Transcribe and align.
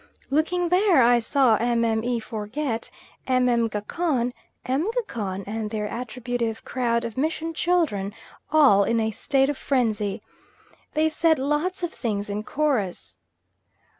Looking 0.31 0.69
there 0.69 1.03
I 1.03 1.19
saw 1.19 1.59
Mme. 1.63 2.17
Forget, 2.21 2.89
Mme. 3.29 3.67
Gacon, 3.67 4.33
M. 4.65 4.89
Gacon, 4.89 5.43
and 5.45 5.69
their 5.69 5.85
attributive 5.85 6.65
crowd 6.65 7.05
of 7.05 7.19
mission 7.19 7.53
children 7.53 8.11
all 8.51 8.83
in 8.83 8.99
a 8.99 9.11
state 9.11 9.51
of 9.51 9.57
frenzy. 9.59 10.23
They 10.95 11.07
said 11.07 11.37
lots 11.37 11.83
of 11.83 11.93
things 11.93 12.31
in 12.31 12.41
chorus. 12.41 13.19